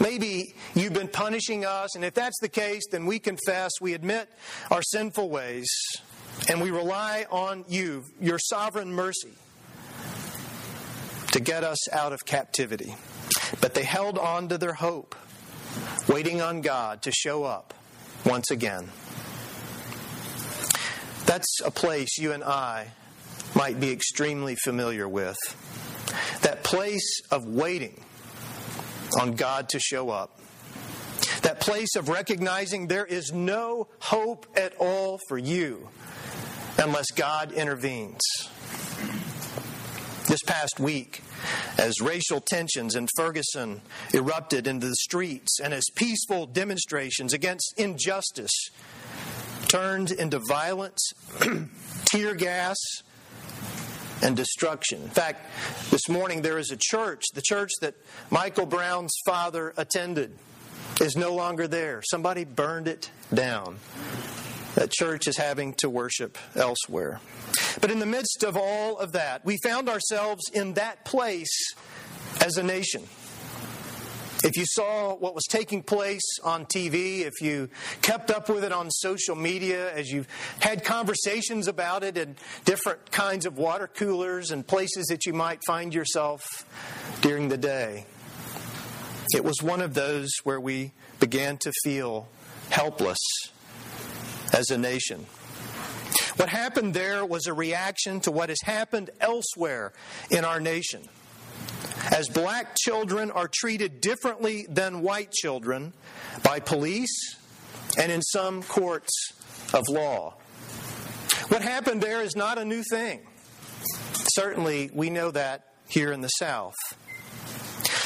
Maybe 0.00 0.54
you've 0.74 0.92
been 0.92 1.08
punishing 1.08 1.64
us, 1.64 1.94
and 1.94 2.04
if 2.04 2.14
that's 2.14 2.38
the 2.40 2.48
case, 2.48 2.82
then 2.90 3.06
we 3.06 3.18
confess, 3.18 3.70
we 3.80 3.94
admit 3.94 4.28
our 4.70 4.82
sinful 4.82 5.28
ways, 5.30 5.68
and 6.48 6.60
we 6.60 6.70
rely 6.70 7.26
on 7.30 7.64
you, 7.68 8.04
your 8.20 8.38
sovereign 8.38 8.92
mercy, 8.92 9.32
to 11.32 11.40
get 11.40 11.62
us 11.62 11.90
out 11.92 12.12
of 12.12 12.24
captivity. 12.24 12.94
But 13.60 13.74
they 13.74 13.84
held 13.84 14.18
on 14.18 14.48
to 14.48 14.58
their 14.58 14.72
hope, 14.74 15.14
waiting 16.08 16.42
on 16.42 16.62
God 16.62 17.02
to 17.02 17.12
show 17.12 17.44
up 17.44 17.74
once 18.26 18.50
again. 18.50 18.88
That's 21.32 21.62
a 21.64 21.70
place 21.70 22.18
you 22.18 22.32
and 22.32 22.44
I 22.44 22.88
might 23.54 23.80
be 23.80 23.90
extremely 23.90 24.54
familiar 24.54 25.08
with. 25.08 25.38
That 26.42 26.62
place 26.62 27.22
of 27.30 27.46
waiting 27.46 27.98
on 29.18 29.32
God 29.32 29.70
to 29.70 29.80
show 29.80 30.10
up. 30.10 30.38
That 31.40 31.58
place 31.58 31.96
of 31.96 32.10
recognizing 32.10 32.86
there 32.86 33.06
is 33.06 33.32
no 33.32 33.88
hope 33.98 34.46
at 34.56 34.74
all 34.76 35.18
for 35.26 35.38
you 35.38 35.88
unless 36.76 37.10
God 37.12 37.52
intervenes. 37.52 38.20
This 40.28 40.42
past 40.46 40.78
week, 40.78 41.22
as 41.78 41.98
racial 42.02 42.42
tensions 42.42 42.94
in 42.94 43.08
Ferguson 43.16 43.80
erupted 44.12 44.66
into 44.66 44.88
the 44.88 44.96
streets 44.96 45.60
and 45.60 45.72
as 45.72 45.84
peaceful 45.94 46.44
demonstrations 46.44 47.32
against 47.32 47.72
injustice 47.78 48.68
turned 49.72 50.10
into 50.10 50.38
violence, 50.38 51.14
tear 52.04 52.34
gas, 52.34 52.76
and 54.22 54.36
destruction. 54.36 55.02
In 55.02 55.08
fact, 55.08 55.46
this 55.90 56.10
morning 56.10 56.42
there 56.42 56.58
is 56.58 56.70
a 56.70 56.76
church, 56.78 57.22
the 57.32 57.40
church 57.40 57.70
that 57.80 57.94
Michael 58.30 58.66
Brown's 58.66 59.14
father 59.24 59.72
attended, 59.78 60.36
is 61.00 61.16
no 61.16 61.34
longer 61.34 61.66
there. 61.66 62.02
Somebody 62.02 62.44
burned 62.44 62.86
it 62.86 63.10
down. 63.32 63.78
That 64.74 64.90
church 64.90 65.26
is 65.26 65.38
having 65.38 65.72
to 65.78 65.88
worship 65.88 66.36
elsewhere. 66.54 67.20
But 67.80 67.90
in 67.90 67.98
the 67.98 68.06
midst 68.06 68.44
of 68.44 68.58
all 68.58 68.98
of 68.98 69.12
that, 69.12 69.42
we 69.44 69.56
found 69.64 69.88
ourselves 69.88 70.50
in 70.52 70.74
that 70.74 71.06
place 71.06 71.74
as 72.44 72.58
a 72.58 72.62
nation. 72.62 73.04
If 74.44 74.56
you 74.56 74.64
saw 74.66 75.14
what 75.14 75.34
was 75.34 75.44
taking 75.44 75.82
place 75.82 76.38
on 76.42 76.66
TV, 76.66 77.20
if 77.20 77.40
you 77.40 77.68
kept 78.00 78.30
up 78.30 78.48
with 78.48 78.64
it 78.64 78.72
on 78.72 78.90
social 78.90 79.36
media, 79.36 79.94
as 79.94 80.10
you've 80.10 80.26
had 80.58 80.82
conversations 80.84 81.68
about 81.68 82.02
it 82.02 82.18
in 82.18 82.34
different 82.64 83.12
kinds 83.12 83.46
of 83.46 83.56
water 83.56 83.86
coolers 83.86 84.50
and 84.50 84.66
places 84.66 85.06
that 85.06 85.26
you 85.26 85.32
might 85.32 85.60
find 85.64 85.94
yourself 85.94 86.42
during 87.20 87.48
the 87.48 87.56
day, 87.56 88.04
it 89.32 89.44
was 89.44 89.62
one 89.62 89.80
of 89.80 89.94
those 89.94 90.30
where 90.42 90.60
we 90.60 90.92
began 91.20 91.56
to 91.58 91.72
feel 91.84 92.28
helpless 92.70 93.18
as 94.52 94.70
a 94.70 94.78
nation. 94.78 95.24
What 96.36 96.48
happened 96.48 96.94
there 96.94 97.24
was 97.24 97.46
a 97.46 97.54
reaction 97.54 98.20
to 98.20 98.32
what 98.32 98.48
has 98.48 98.60
happened 98.64 99.10
elsewhere 99.20 99.92
in 100.30 100.44
our 100.44 100.58
nation. 100.58 101.08
As 102.10 102.28
black 102.28 102.74
children 102.76 103.30
are 103.30 103.48
treated 103.52 104.00
differently 104.00 104.66
than 104.68 105.02
white 105.02 105.30
children 105.32 105.92
by 106.42 106.60
police 106.60 107.36
and 107.98 108.10
in 108.10 108.22
some 108.22 108.62
courts 108.62 109.32
of 109.72 109.84
law. 109.88 110.34
What 111.48 111.62
happened 111.62 112.02
there 112.02 112.22
is 112.22 112.34
not 112.34 112.58
a 112.58 112.64
new 112.64 112.82
thing. 112.90 113.20
Certainly, 114.34 114.90
we 114.94 115.10
know 115.10 115.30
that 115.30 115.66
here 115.88 116.12
in 116.12 116.20
the 116.20 116.28
South. 116.28 116.74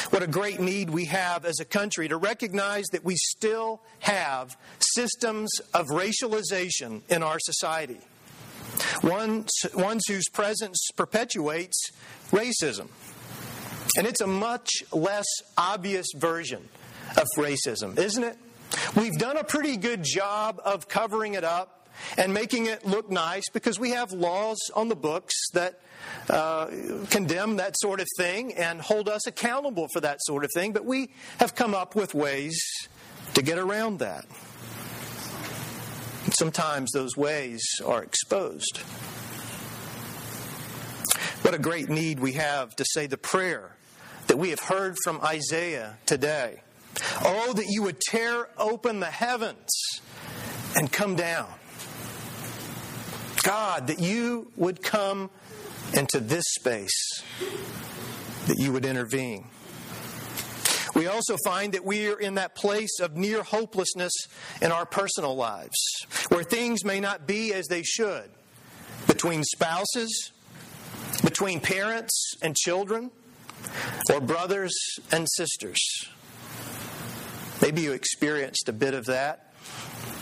What 0.09 0.23
a 0.23 0.27
great 0.27 0.59
need 0.59 0.89
we 0.89 1.05
have 1.05 1.45
as 1.45 1.59
a 1.59 1.65
country 1.65 2.07
to 2.07 2.17
recognize 2.17 2.85
that 2.91 3.03
we 3.03 3.15
still 3.17 3.81
have 3.99 4.57
systems 4.79 5.49
of 5.73 5.87
racialization 5.87 7.01
in 7.09 7.23
our 7.23 7.39
society. 7.39 7.99
Ones, 9.03 9.49
ones 9.73 10.03
whose 10.07 10.29
presence 10.29 10.87
perpetuates 10.95 11.91
racism. 12.31 12.87
And 13.97 14.05
it's 14.05 14.21
a 14.21 14.27
much 14.27 14.69
less 14.93 15.25
obvious 15.57 16.05
version 16.15 16.69
of 17.17 17.25
racism, 17.35 17.97
isn't 17.97 18.23
it? 18.23 18.37
We've 18.95 19.17
done 19.17 19.37
a 19.37 19.43
pretty 19.43 19.75
good 19.75 20.03
job 20.03 20.61
of 20.63 20.87
covering 20.87 21.33
it 21.33 21.43
up 21.43 21.89
and 22.15 22.31
making 22.31 22.67
it 22.67 22.85
look 22.85 23.09
nice 23.09 23.49
because 23.51 23.79
we 23.79 23.89
have 23.91 24.11
laws 24.11 24.59
on 24.75 24.87
the 24.87 24.95
books 24.95 25.33
that 25.53 25.79
uh, 26.29 26.67
condemn 27.09 27.55
that 27.55 27.75
sort 27.79 27.99
of 27.99 28.07
thing 28.17 28.53
and 28.53 28.79
hold 28.79 29.09
us 29.09 29.25
accountable 29.25 29.87
for 29.91 30.01
that 30.01 30.21
sort 30.21 30.43
of 30.43 30.51
thing, 30.53 30.73
but 30.73 30.85
we 30.85 31.09
have 31.39 31.55
come 31.55 31.73
up 31.73 31.95
with 31.95 32.13
ways 32.13 32.61
to 33.33 33.41
get 33.41 33.57
around 33.57 33.97
that. 33.97 34.25
Sometimes 36.33 36.91
those 36.91 37.17
ways 37.17 37.63
are 37.83 38.03
exposed. 38.03 38.77
What 41.41 41.55
a 41.55 41.59
great 41.59 41.89
need 41.89 42.19
we 42.19 42.33
have 42.33 42.75
to 42.75 42.85
say 42.85 43.07
the 43.07 43.17
prayer 43.17 43.76
that 44.27 44.37
we 44.37 44.49
have 44.49 44.59
heard 44.59 44.95
from 45.03 45.19
Isaiah 45.21 45.97
today. 46.05 46.61
Oh, 47.23 47.53
that 47.53 47.65
you 47.67 47.83
would 47.83 47.99
tear 47.99 48.47
open 48.57 48.99
the 48.99 49.05
heavens 49.05 49.69
and 50.75 50.91
come 50.91 51.15
down. 51.15 51.47
God, 53.43 53.87
that 53.87 53.99
you 53.99 54.51
would 54.57 54.81
come 54.81 55.29
into 55.93 56.19
this 56.19 56.43
space, 56.59 57.23
that 58.47 58.57
you 58.57 58.73
would 58.73 58.85
intervene. 58.85 59.45
We 60.95 61.07
also 61.07 61.37
find 61.45 61.73
that 61.73 61.85
we 61.85 62.09
are 62.09 62.19
in 62.19 62.35
that 62.35 62.55
place 62.55 62.99
of 62.99 63.15
near 63.15 63.43
hopelessness 63.43 64.11
in 64.61 64.71
our 64.71 64.85
personal 64.85 65.35
lives, 65.35 65.77
where 66.29 66.43
things 66.43 66.83
may 66.83 66.99
not 66.99 67.27
be 67.27 67.53
as 67.53 67.67
they 67.67 67.83
should 67.83 68.29
between 69.05 69.43
spouses, 69.43 70.31
between 71.23 71.59
parents 71.59 72.33
and 72.41 72.55
children, 72.55 73.11
or 74.11 74.21
brothers 74.21 74.73
and 75.11 75.27
sisters. 75.29 76.07
Maybe 77.61 77.81
you 77.81 77.91
experienced 77.93 78.69
a 78.69 78.73
bit 78.73 78.93
of 78.93 79.05
that 79.05 79.53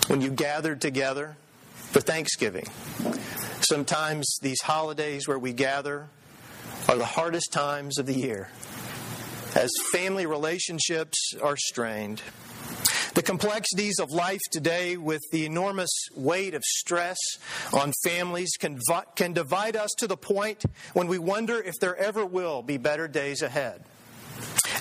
when 0.08 0.22
you 0.22 0.30
gathered 0.30 0.82
together 0.82 1.38
for 1.74 2.02
Thanksgiving. 2.02 2.68
Sometimes 3.62 4.38
these 4.42 4.62
holidays 4.62 5.28
where 5.28 5.40
we 5.40 5.54
gather 5.54 6.08
are 6.88 6.98
the 6.98 7.06
hardest 7.06 7.52
times 7.52 7.98
of 7.98 8.06
the 8.06 8.14
year 8.14 8.50
as 9.56 9.72
family 9.92 10.26
relationships 10.26 11.34
are 11.42 11.56
strained. 11.58 12.22
The 13.16 13.24
complexities 13.24 14.00
of 14.00 14.12
life 14.12 14.42
today, 14.52 14.98
with 14.98 15.22
the 15.32 15.46
enormous 15.46 15.90
weight 16.16 16.54
of 16.54 16.64
stress 16.66 17.18
on 17.72 17.94
families, 18.04 18.52
can, 18.60 18.78
can 19.16 19.32
divide 19.32 19.78
us 19.78 19.92
to 20.00 20.08
the 20.08 20.18
point 20.18 20.66
when 20.92 21.08
we 21.08 21.18
wonder 21.18 21.62
if 21.62 21.76
there 21.80 21.96
ever 21.96 22.26
will 22.26 22.62
be 22.62 22.76
better 22.76 23.08
days 23.08 23.42
ahead. 23.42 23.86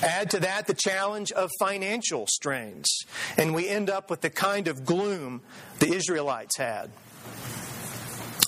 Add 0.02 0.30
to 0.30 0.40
that 0.40 0.66
the 0.66 0.74
challenge 0.74 1.30
of 1.30 1.48
financial 1.60 2.26
strains, 2.26 3.04
and 3.38 3.54
we 3.54 3.68
end 3.68 3.88
up 3.88 4.10
with 4.10 4.20
the 4.20 4.30
kind 4.30 4.66
of 4.66 4.84
gloom 4.84 5.40
the 5.78 5.94
Israelites 5.94 6.58
had 6.58 6.90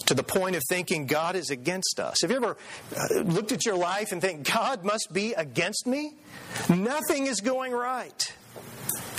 to 0.06 0.14
the 0.14 0.24
point 0.24 0.56
of 0.56 0.62
thinking 0.68 1.06
God 1.06 1.36
is 1.36 1.50
against 1.50 2.00
us. 2.00 2.22
Have 2.22 2.30
you 2.32 2.36
ever 2.36 2.56
uh, 2.96 3.20
looked 3.20 3.52
at 3.52 3.64
your 3.64 3.76
life 3.76 4.10
and 4.10 4.20
think, 4.20 4.52
God 4.52 4.84
must 4.84 5.08
be 5.12 5.32
against 5.34 5.86
me? 5.86 6.14
Nothing 6.68 7.26
is 7.26 7.40
going 7.40 7.72
right. 7.72 8.32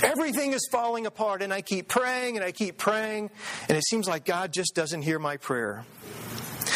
Everything 0.02 0.52
is 0.52 0.68
falling 0.70 1.06
apart, 1.06 1.42
and 1.42 1.52
I 1.52 1.60
keep 1.60 1.88
praying 1.88 2.36
and 2.36 2.44
I 2.44 2.52
keep 2.52 2.78
praying, 2.78 3.30
and 3.68 3.76
it 3.76 3.84
seems 3.84 4.06
like 4.06 4.24
God 4.24 4.52
just 4.52 4.74
doesn't 4.74 5.02
hear 5.02 5.18
my 5.18 5.36
prayer. 5.36 5.84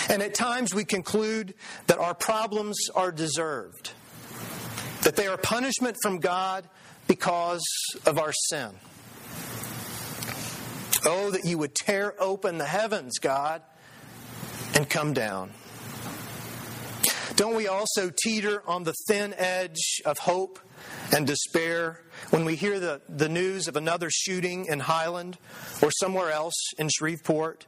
And 0.08 0.22
at 0.22 0.34
times 0.34 0.74
we 0.74 0.84
conclude 0.84 1.54
that 1.86 1.98
our 1.98 2.14
problems 2.14 2.76
are 2.94 3.12
deserved, 3.12 3.92
that 5.02 5.16
they 5.16 5.28
are 5.28 5.36
punishment 5.36 5.96
from 6.02 6.18
God 6.18 6.64
because 7.06 7.62
of 8.06 8.18
our 8.18 8.32
sin. 8.32 8.70
Oh, 11.04 11.30
that 11.30 11.44
you 11.44 11.58
would 11.58 11.74
tear 11.74 12.14
open 12.20 12.58
the 12.58 12.66
heavens, 12.66 13.18
God, 13.18 13.62
and 14.74 14.88
come 14.88 15.12
down. 15.12 15.50
Don't 17.36 17.56
we 17.56 17.66
also 17.66 18.10
teeter 18.22 18.62
on 18.66 18.84
the 18.84 18.94
thin 19.06 19.34
edge 19.34 20.00
of 20.04 20.18
hope 20.18 20.58
and 21.14 21.26
despair 21.26 22.00
when 22.30 22.44
we 22.44 22.56
hear 22.56 22.78
the, 22.78 23.00
the 23.08 23.28
news 23.28 23.68
of 23.68 23.76
another 23.76 24.10
shooting 24.10 24.66
in 24.66 24.80
Highland 24.80 25.38
or 25.80 25.90
somewhere 25.90 26.30
else 26.30 26.72
in 26.78 26.88
Shreveport? 26.88 27.66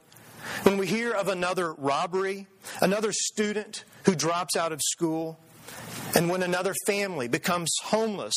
When 0.63 0.77
we 0.77 0.85
hear 0.85 1.11
of 1.11 1.27
another 1.27 1.73
robbery, 1.73 2.47
another 2.79 3.11
student 3.11 3.83
who 4.05 4.13
drops 4.13 4.55
out 4.55 4.71
of 4.71 4.81
school, 4.81 5.39
and 6.15 6.29
when 6.29 6.43
another 6.43 6.73
family 6.85 7.27
becomes 7.27 7.73
homeless 7.85 8.35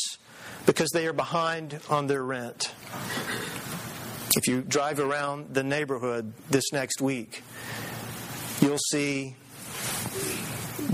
because 0.65 0.91
they 0.91 1.07
are 1.07 1.13
behind 1.13 1.79
on 1.91 2.07
their 2.07 2.23
rent. 2.23 2.73
If 4.37 4.47
you 4.47 4.63
drive 4.63 5.01
around 5.01 5.55
the 5.55 5.63
neighborhood 5.63 6.33
this 6.49 6.73
next 6.73 7.01
week, 7.01 7.43
you'll 8.61 8.79
see 8.79 9.37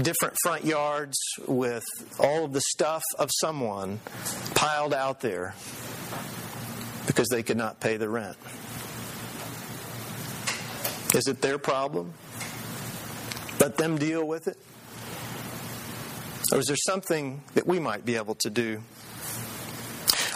different 0.01 0.35
front 0.43 0.65
yards 0.65 1.17
with 1.47 1.85
all 2.19 2.45
of 2.45 2.53
the 2.53 2.61
stuff 2.61 3.03
of 3.19 3.31
someone 3.41 4.01
piled 4.55 4.95
out 4.95 5.21
there 5.21 5.55
because 7.07 7.29
they 7.29 7.43
could 7.43 7.57
not 7.57 7.81
pay 7.81 7.97
the 7.97 8.09
rent. 8.09 8.37
Is 11.15 11.29
it 11.29 11.41
their 11.41 11.59
problem? 11.59 12.13
Let 13.61 13.77
them 13.77 13.99
deal 13.99 14.27
with 14.27 14.49
it? 14.49 14.59
Or 16.53 16.59
is 16.59 16.67
there 16.67 16.77
something 16.77 17.43
that 17.55 17.67
we 17.67 17.79
might 17.79 18.05
be 18.05 18.17
able 18.17 18.35
to 18.37 18.51
do 18.51 18.83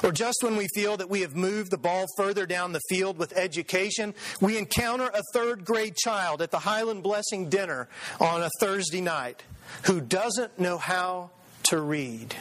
or 0.02 0.12
just 0.12 0.38
when 0.42 0.56
we 0.56 0.68
feel 0.74 0.96
that 0.96 1.10
we 1.10 1.20
have 1.22 1.34
moved 1.34 1.70
the 1.70 1.78
ball 1.78 2.06
further 2.16 2.46
down 2.46 2.72
the 2.72 2.80
field 2.88 3.18
with 3.18 3.36
education, 3.36 4.14
we 4.40 4.58
encounter 4.58 5.10
a 5.12 5.22
third 5.32 5.64
grade 5.64 5.96
child 5.96 6.42
at 6.42 6.50
the 6.50 6.58
Highland 6.58 7.02
Blessing 7.02 7.48
dinner 7.48 7.88
on 8.20 8.42
a 8.42 8.50
Thursday 8.60 9.00
night 9.00 9.42
who 9.84 10.00
doesn't 10.00 10.58
know 10.58 10.78
how 10.78 11.30
to 11.64 11.80
read. 11.80 12.34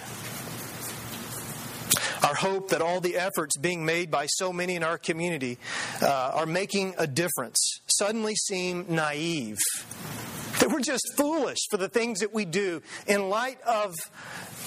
Our 2.24 2.36
hope 2.36 2.70
that 2.70 2.82
all 2.82 3.00
the 3.00 3.18
efforts 3.18 3.58
being 3.58 3.86
made 3.86 4.10
by 4.10 4.26
so 4.26 4.52
many 4.52 4.76
in 4.76 4.84
our 4.84 4.98
community 4.98 5.60
uh, 6.02 6.32
are 6.34 6.46
making 6.46 6.96
a 6.98 7.08
difference 7.08 7.82
suddenly 7.88 8.36
seem 8.36 8.86
naive. 8.90 9.58
We're 10.78 10.84
just 10.84 11.16
foolish 11.16 11.58
for 11.72 11.78
the 11.78 11.90
things 11.90 12.20
that 12.20 12.36
we 12.36 12.46
do 12.46 12.84
in 13.08 13.30
light 13.30 13.60
of 13.62 13.96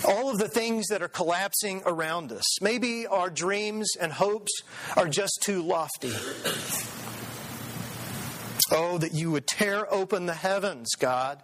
all 0.05 0.29
of 0.29 0.39
the 0.39 0.49
things 0.49 0.89
that 0.89 1.03
are 1.03 1.09
collapsing 1.09 1.83
around 1.87 2.33
us. 2.33 2.61
Maybe 2.61 3.07
our 3.07 3.31
dreams 3.31 3.93
and 3.95 4.13
hopes 4.13 4.51
are 4.97 5.07
just 5.07 5.39
too 5.45 5.63
lofty. 5.63 6.11
Oh, 8.73 8.99
that 8.99 9.15
you 9.15 9.31
would 9.31 9.47
tear 9.47 9.87
open 9.95 10.27
the 10.27 10.35
heavens, 10.35 10.97
God, 10.99 11.41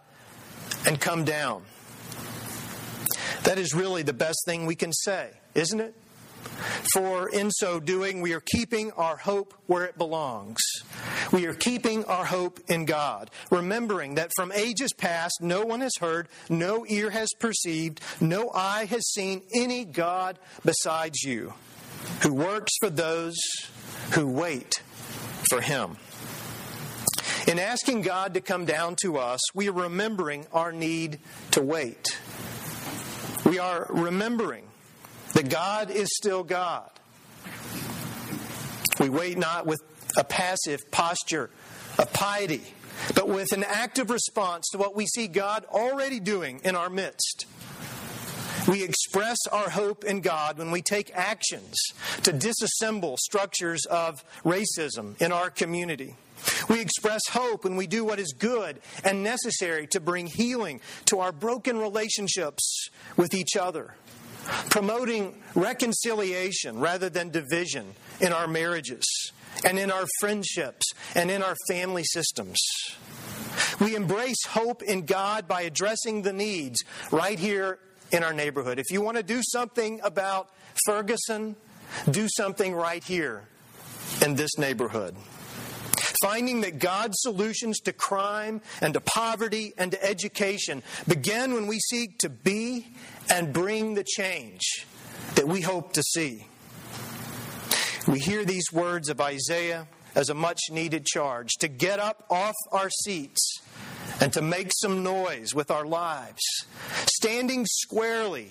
and 0.85 1.01
come 1.01 1.25
down. 1.25 1.63
That 3.45 3.59
is 3.59 3.73
really 3.73 4.03
the 4.03 4.13
best 4.13 4.39
thing 4.47 4.67
we 4.67 4.75
can 4.75 4.93
say, 4.93 5.31
isn't 5.55 5.79
it? 5.79 5.95
For 6.93 7.29
in 7.29 7.51
so 7.51 7.81
doing, 7.81 8.21
we 8.21 8.33
are 8.33 8.41
keeping 8.41 8.93
our 8.93 9.17
hope 9.17 9.55
where 9.67 9.85
it 9.85 9.99
belongs. 9.99 10.59
We 11.33 11.47
are 11.47 11.55
keeping 11.55 12.05
our 12.05 12.25
hope 12.25 12.61
in 12.69 12.85
God, 12.85 13.31
remembering 13.51 14.17
that 14.17 14.31
from 14.37 14.53
ages 14.53 14.93
past, 14.93 15.39
no 15.41 15.65
one 15.65 15.81
has 15.81 15.97
heard, 16.01 16.29
no 16.49 16.87
ear 16.89 17.11
has 17.11 17.29
perceived, 17.39 18.01
no 18.21 18.51
eye 18.55 18.87
has 18.87 19.11
seen 19.11 19.43
any 19.55 19.85
God 19.85 20.39
besides 20.65 21.23
you, 21.23 21.55
who 22.23 22.33
works 22.33 22.73
for 22.81 22.91
those 22.91 23.37
who 24.13 24.27
wait 24.29 24.83
for 25.51 25.61
Him. 25.61 25.97
In 27.47 27.59
asking 27.61 28.03
God 28.03 28.35
to 28.35 28.41
come 28.41 28.65
down 28.65 28.97
to 29.03 29.19
us, 29.19 29.41
we 29.55 29.69
are 29.69 29.73
remembering 29.73 30.47
our 30.53 30.73
need 30.73 31.21
to 31.53 31.63
wait. 31.63 32.19
We 33.45 33.61
are 33.61 33.87
remembering 33.89 34.65
that 35.37 35.51
God 35.51 35.91
is 35.91 36.09
still 36.17 36.43
God. 36.43 36.91
We 38.99 39.11
wait 39.11 39.37
not 39.37 39.67
with 39.67 39.81
a 40.17 40.25
passive 40.25 40.91
posture 40.91 41.51
of 41.99 42.11
piety, 42.15 42.63
but 43.15 43.29
with 43.29 43.53
an 43.53 43.63
active 43.63 44.09
response 44.09 44.71
to 44.71 44.79
what 44.79 44.97
we 44.97 45.05
see 45.05 45.29
God 45.29 45.67
already 45.67 46.21
doing 46.21 46.61
in 46.65 46.75
our 46.75 46.89
midst. 46.89 47.45
We 48.67 48.83
express 48.83 49.37
our 49.53 49.69
hope 49.69 50.05
in 50.05 50.23
God 50.23 50.57
when 50.57 50.71
we 50.71 50.81
take 50.81 51.15
actions 51.15 51.77
to 52.23 52.33
disassemble 52.33 53.19
structures 53.19 53.85
of 53.85 54.25
racism 54.43 55.21
in 55.21 55.33
our 55.33 55.51
community. 55.51 56.17
We 56.71 56.81
express 56.81 57.21
hope 57.31 57.65
when 57.65 57.77
we 57.77 57.87
do 57.87 58.07
what 58.07 58.19
is 58.19 58.33
good 58.33 58.81
and 59.05 59.23
necessary 59.23 59.87
to 59.89 60.01
bring 60.01 60.27
healing 60.29 60.81
to 61.07 61.21
our 61.21 61.33
broken 61.33 61.77
relationships 61.77 62.89
with 63.19 63.35
each 63.35 63.55
other, 63.55 63.95
promoting 64.71 65.35
reconciliation 65.55 66.79
rather 66.79 67.09
than 67.09 67.31
division 67.31 67.95
in 68.21 68.33
our 68.33 68.47
marriages 68.47 69.33
and 69.65 69.79
in 69.79 69.91
our 69.91 70.07
friendships 70.21 70.87
and 71.15 71.31
in 71.31 71.43
our 71.43 71.57
family 71.69 72.05
systems. 72.05 72.59
We 73.81 73.97
embrace 73.97 74.45
hope 74.47 74.83
in 74.83 75.07
God 75.07 75.49
by 75.49 75.63
addressing 75.63 76.23
the 76.23 76.33
needs 76.33 76.83
right 77.11 77.39
here 77.39 77.79
in 78.13 78.23
our 78.23 78.33
neighborhood. 78.33 78.79
If 78.79 78.91
you 78.91 79.01
want 79.01 79.17
to 79.17 79.23
do 79.23 79.41
something 79.43 80.01
about 80.03 80.51
Ferguson, 80.85 81.57
do 82.11 82.27
something 82.29 82.75
right 82.75 83.03
here 83.03 83.45
in 84.25 84.35
this 84.35 84.59
neighborhood 84.59 85.17
finding 86.23 86.61
that 86.63 86.79
God's 86.79 87.17
solutions 87.21 87.81
to 87.81 87.93
crime 87.93 88.61
and 88.81 88.95
to 88.95 89.01
poverty 89.01 89.73
and 89.79 89.93
to 89.93 90.05
education 90.05 90.83
begin 91.09 91.55
when 91.55 91.67
we 91.67 91.79
seek 91.79 92.19
to 92.19 92.29
be 92.29 92.87
and 93.31 93.53
bring 93.53 93.95
the 93.95 94.05
change 94.05 94.87
that 95.35 95.49
we 95.49 95.61
hope 95.61 95.93
to 95.95 96.03
see. 96.03 96.47
We 98.07 98.21
hear 98.21 98.45
these 98.45 98.73
words 98.73 99.09
of 99.09 99.21
Isaiah 99.21 99.89
as 100.15 100.31
a 100.31 100.35
much 100.35 100.61
needed 100.71 101.05
charge 101.05 101.55
to 101.61 101.69
get 101.69 101.99
up 101.99 102.25
off 102.31 102.55
our 102.73 102.89
seats 102.89 103.61
and 104.21 104.33
to 104.33 104.41
make 104.41 104.73
some 104.75 105.03
noise 105.03 105.55
with 105.55 105.71
our 105.71 105.85
lives, 105.85 106.43
standing 107.07 107.67
squarely 107.67 108.51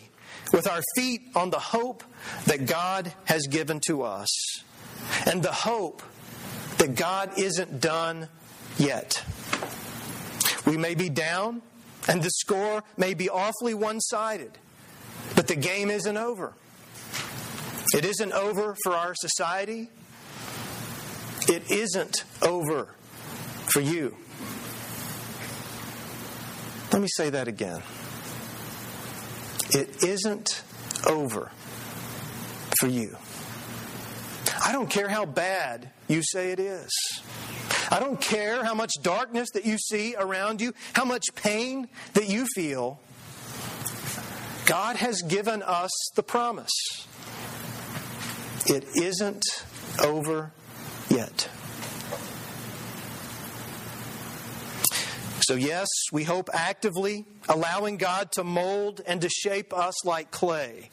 with 0.53 0.67
our 0.67 0.81
feet 0.95 1.21
on 1.35 1.49
the 1.49 1.59
hope 1.59 2.03
that 2.45 2.65
God 2.65 3.11
has 3.25 3.47
given 3.47 3.79
to 3.87 4.03
us 4.03 4.29
and 5.25 5.41
the 5.41 5.51
hope 5.51 6.03
that 6.77 6.95
God 6.95 7.37
isn't 7.37 7.81
done 7.81 8.27
yet. 8.77 9.23
We 10.65 10.77
may 10.77 10.95
be 10.95 11.09
down, 11.09 11.61
and 12.07 12.21
the 12.21 12.29
score 12.29 12.83
may 12.97 13.13
be 13.13 13.29
awfully 13.29 13.73
one 13.73 14.01
sided, 14.01 14.51
but 15.35 15.47
the 15.47 15.55
game 15.55 15.89
isn't 15.89 16.17
over. 16.17 16.53
It 17.93 18.03
isn't 18.03 18.31
over 18.33 18.75
for 18.83 18.93
our 18.93 19.13
society. 19.15 19.89
It 21.47 21.69
isn't 21.69 22.23
over 22.41 22.89
for 23.71 23.79
you. 23.79 24.15
Let 26.91 27.01
me 27.01 27.07
say 27.15 27.29
that 27.29 27.47
again. 27.47 27.83
It 29.69 30.03
isn't 30.03 30.63
over 31.07 31.51
for 32.79 32.87
you. 32.87 33.17
I 34.65 34.71
don't 34.71 34.89
care 34.89 35.07
how 35.07 35.25
bad 35.25 35.91
you 36.07 36.23
say 36.23 36.51
it 36.51 36.59
is. 36.59 36.89
I 37.91 37.99
don't 37.99 38.19
care 38.19 38.63
how 38.63 38.73
much 38.73 38.93
darkness 39.03 39.49
that 39.53 39.63
you 39.63 39.77
see 39.77 40.15
around 40.17 40.59
you, 40.59 40.73
how 40.93 41.05
much 41.05 41.23
pain 41.35 41.87
that 42.13 42.29
you 42.29 42.47
feel. 42.55 42.99
God 44.65 44.95
has 44.95 45.21
given 45.21 45.61
us 45.61 45.91
the 46.15 46.23
promise. 46.23 46.71
It 48.65 48.85
isn't 48.95 49.43
over 50.03 50.51
yet. 51.09 51.47
So, 55.41 55.53
yes, 55.53 55.87
we 56.11 56.23
hope 56.23 56.49
actively, 56.51 57.25
allowing 57.47 57.97
God 57.97 58.31
to 58.31 58.43
mold 58.43 59.01
and 59.05 59.21
to 59.21 59.29
shape 59.29 59.71
us 59.77 60.03
like 60.03 60.31
clay 60.31 60.89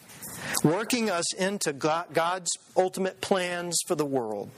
working 0.62 1.10
us 1.10 1.32
into 1.34 1.72
God's 1.72 2.50
ultimate 2.76 3.20
plans 3.20 3.78
for 3.86 3.94
the 3.94 4.04
world. 4.04 4.50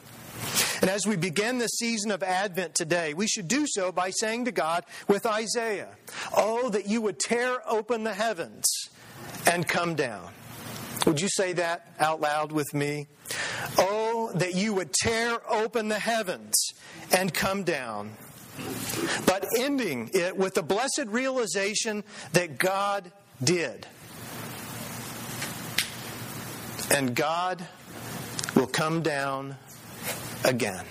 And 0.81 0.91
as 0.91 1.07
we 1.07 1.17
begin 1.17 1.59
the 1.59 1.69
season 1.69 2.11
of 2.11 2.23
Advent 2.23 2.75
today, 2.75 3.15
we 3.15 3.27
should 3.27 3.49
do 3.49 3.67
so 3.67 3.91
by 3.91 4.11
saying 4.11 4.45
to 4.45 4.53
God 4.53 4.85
with 5.09 5.25
Isaiah, 5.25 5.89
Oh, 6.37 6.69
that 6.71 6.87
you 6.87 7.01
would 7.01 7.19
tear 7.19 7.59
open 7.67 8.05
the 8.05 8.13
heavens 8.13 8.65
and 9.51 9.67
come 9.67 9.95
down. 9.95 10.33
Would 11.07 11.21
you 11.21 11.29
say 11.29 11.55
that 11.55 11.89
out 11.99 12.21
loud 12.21 12.53
with 12.53 12.73
me? 12.75 13.07
Oh, 13.79 14.31
that 14.35 14.55
you 14.55 14.75
would 14.75 14.93
tear 14.93 15.39
open 15.49 15.89
the 15.89 15.99
heavens 15.99 16.55
and 17.17 17.33
come 17.33 17.65
down. 17.65 18.13
But 19.27 19.47
ending 19.59 20.11
it 20.13 20.37
with 20.37 20.55
the 20.55 20.63
blessed 20.63 21.07
realization 21.07 22.05
that 22.33 22.59
God 22.59 23.11
did 23.43 23.87
and 26.91 27.15
God 27.15 27.67
will 28.55 28.67
come 28.67 29.03
down 29.03 29.57
again. 30.45 30.85